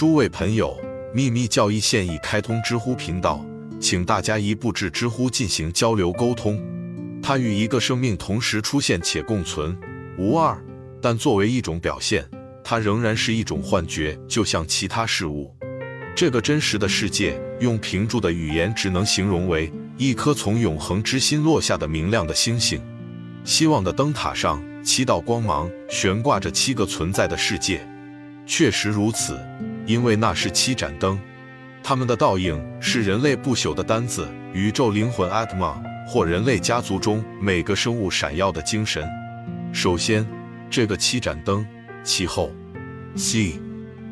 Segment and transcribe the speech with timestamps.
[0.00, 0.74] 诸位朋友，
[1.12, 3.44] 秘密教义现已开通知乎频道，
[3.78, 6.58] 请大家一步至知乎进行交流沟通。
[7.22, 9.78] 它与一个生命同时出现且共存，
[10.16, 10.58] 无二。
[11.02, 12.26] 但作为一种表现，
[12.64, 15.54] 它仍然是一种幻觉，就像其他事物。
[16.16, 22.80] 这个真实的世界，用平柱的语言只能形容为一颗从永恒之心落下的明亮的星星。
[23.44, 27.86] 希望的灯塔上，七道光芒悬挂着七个存在的世界。
[28.46, 29.38] 确实如此，
[29.86, 31.18] 因为那是七盏灯，
[31.82, 35.74] 它们的倒影是人类不朽的单子——宇宙灵魂 Atma，
[36.06, 39.08] 或人类家族中每个生物闪耀的精神。
[39.72, 40.26] 首先，
[40.68, 41.66] 这个七盏灯，
[42.04, 42.52] 其后
[43.16, 43.60] ，C。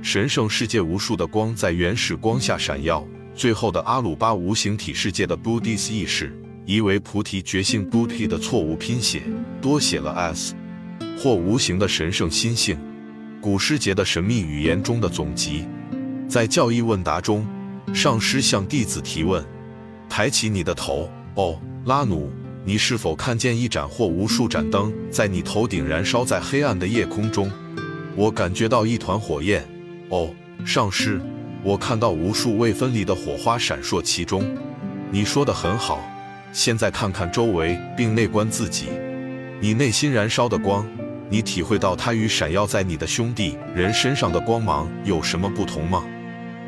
[0.01, 3.05] 神圣世界无数的光在原始光下闪耀。
[3.35, 6.33] 最后的阿鲁巴无形体世界的 Buddhist 意识，
[6.65, 9.23] 疑为菩提觉性 Buddhi 的错误拼写，
[9.61, 10.55] 多写了 s，
[11.19, 12.79] 或无形的神圣心性。
[13.41, 15.65] 古诗节的神秘语言中的总集。
[16.29, 17.47] 在教义问答中，
[17.95, 19.45] 上师向弟子提问：
[20.09, 22.31] 抬起你的头，哦，拉努，
[22.65, 27.51] 你是否看见一盏或无数盏灯在你头顶燃烧在黑暗的夜空中？
[28.17, 29.65] 我感觉到一团火焰。
[30.09, 30.31] 哦，
[30.67, 31.21] 上师，
[31.63, 34.45] 我看到无数未分离的火花闪烁其中。
[35.13, 36.03] 你说的很好。
[36.53, 38.87] 现在看看周围，并内观自己。
[39.61, 40.87] 你内心燃烧的光，
[41.31, 46.05] 你体会到它与闪耀在你的兄弟人身上的光芒有什么不同吗？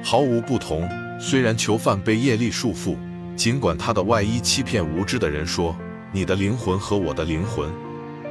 [0.02, 0.89] 毫无不同。
[1.19, 2.97] 虽然囚犯被业力束缚，
[3.36, 5.77] 尽管他的外衣欺骗无知的人说，
[6.12, 7.70] 你的灵魂和我的灵魂，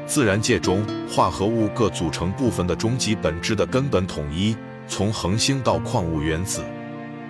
[0.07, 4.55] 自然界中化合物各组成部分的终极本质的根本统一。
[4.87, 6.63] 从恒星到矿物原子，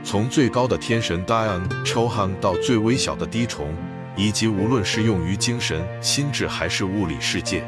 [0.01, 3.75] 从最高的天神 Dion Chohan 到最微小的滴虫，
[4.15, 7.65] 以及无论是用于精神、心智还是物理世界，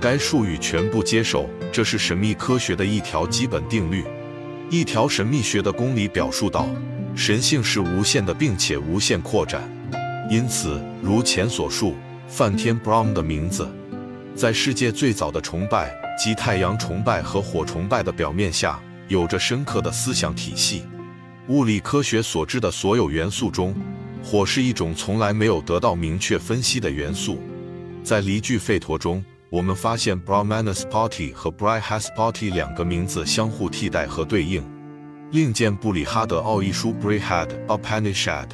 [0.00, 1.48] 该术语全部接受。
[1.70, 4.04] 这是神秘科学的一条基本定律，
[4.70, 6.66] 一条神秘学的公理表述道：
[7.14, 9.62] 神性是无限的，并且无限扩展。
[10.28, 11.94] 因此，如前所述，
[12.26, 13.68] 梵天 Brahm 的名字，
[14.34, 18.80] 在世界最早的崇拜及太阳崇拜和火崇拜的表面下。
[19.08, 20.84] 有着深刻的思想体系。
[21.48, 23.74] 物理科学所知的所有元素中，
[24.22, 27.42] 火是一种从来没有得到明确分析的元素。
[28.04, 34.62] 在离句吠陀中，我们发现 Brahmanaspati 和 Brihaspati 两个名字相互替代和对应。
[35.32, 38.48] 另见布里哈德奥义书 Brihad Upanishad。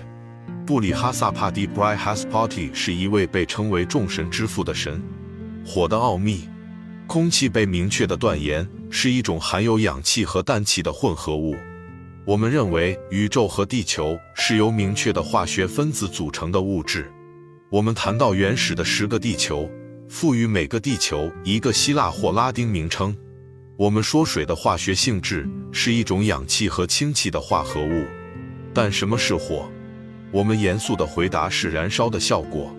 [0.67, 5.03] 布里哈萨帕蒂 Brihaspati 是一位被称为众神之父的神。
[5.67, 6.49] 火的奥秘。
[7.07, 11.55] 空气被明确的断言是一种含有氧气和氮气的混合物。
[12.25, 17.11] 我们认为宇宙和地球是由明确的化学分子组成的物质。
[17.71, 19.71] 我们谈到原始的十个地球，
[20.09, 23.17] 赋予每个地球一个希腊或拉丁名称。
[23.77, 28.05] 我们说水的化学性质是一种氧气和氢气的化合物。
[28.73, 29.69] 但什么是火？
[30.33, 32.75] 我们严肃的回答是燃烧的效果。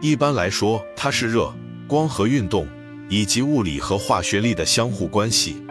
[0.00, 1.52] 一般来说，它是热、
[1.86, 2.66] 光和运动。
[3.08, 5.62] 以及物理和化学力的相互关系，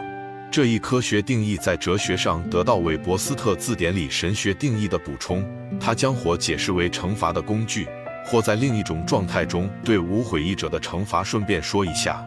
[0.48, 5.44] 这一科学定义在哲学上得到韦伯斯特字典里神学定义的补充。
[5.80, 7.88] 它将火解释为惩罚的工具，
[8.24, 11.22] 或在另一种状态中对无悔意者的惩罚。
[11.22, 12.26] 顺便说一下，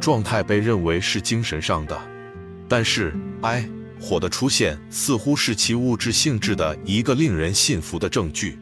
[0.00, 1.98] 状态被认为是精神上的，
[2.68, 3.68] 但是，I
[4.00, 8.58] 火的出现似乎是其物质性质的一个令人信服的证据。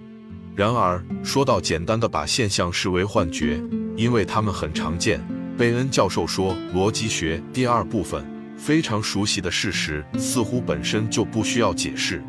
[0.55, 3.61] 然而，说到简单的把现象视为幻觉，
[3.97, 5.21] 因为它们很常见。
[5.59, 8.25] 贝恩教授说：“逻辑学第二部分
[8.57, 12.23] 非常熟悉的事实，似乎本身就不需要解释，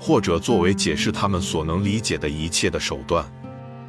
[0.00, 3.22] 或者作为解释他们所能理解的一切的手段。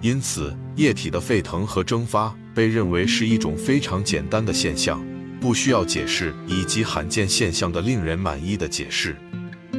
[0.01, 5.03] 因此，液体的沸腾和蒸发被认为是一种非常简单的现象，
[5.41, 9.15] 不需要解释，以及罕见现象的令人满意的解释。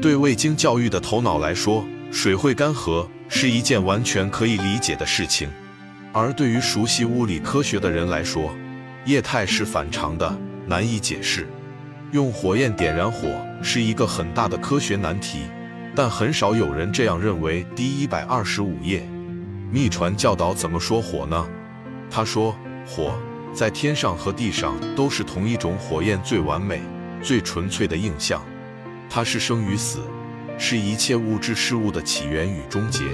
[0.02, 5.48] 对未经教育的头脑来说，水会干涸是一件完全可以理解的事情，
[6.12, 8.54] 而对于熟悉物理科学的人来说，
[9.06, 11.46] 液态是反常的，难以解释。
[12.12, 13.28] 用火焰点燃火
[13.62, 15.44] 是一个很大的科学难题，
[15.94, 17.64] 但很少有人这样认为。
[17.76, 19.06] 第一百二十五页，
[19.72, 21.46] 秘传教导怎么说火呢？
[22.10, 23.14] 他说，火
[23.54, 26.82] 在天上和地上都是同一种火焰，最完美、
[27.22, 28.42] 最纯粹的印象。
[29.08, 30.00] 它是生与死，
[30.58, 33.04] 是一切物质事物的起源与终结。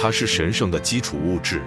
[0.00, 1.62] 它是神圣的基础物质，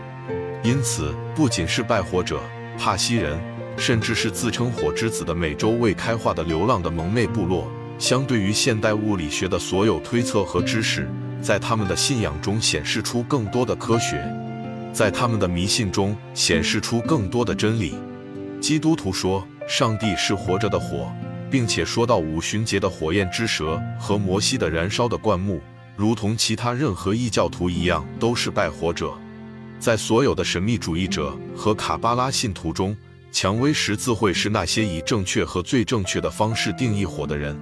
[0.64, 2.40] 因此不仅是拜火者。
[2.76, 3.40] 帕西人，
[3.78, 7.68] 甚至是自称火之子的美洲未开化的流浪的蒙昧部落，
[8.00, 11.08] 相对于现代物理学的所有推测和知识，
[11.48, 14.22] 在他们的信仰中显示出更多的科学，
[14.92, 17.96] 在他们的迷信中显示出更多的真理。
[18.60, 21.10] 基督徒说，上帝是活着的火，
[21.50, 25.62] 并且说到五旬节的火焰之蛇和摩西的燃烧的灌木，
[25.96, 29.14] 如同其他任何异教徒一样，都是拜火者。
[29.80, 32.94] 在所有的神秘主义者和卡巴拉信徒中，
[33.32, 37.58] 蔷薇十字会是那些以正确和最正确的方式定义火的人。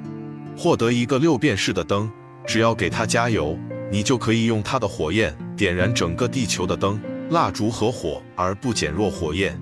[0.57, 2.11] 获得一个六便士的灯，
[2.47, 3.55] 只要给它加油，
[3.95, 6.99] 你就可以用它的火焰点燃整个地球的灯、
[7.29, 9.57] 蜡烛和火，而不减弱火焰。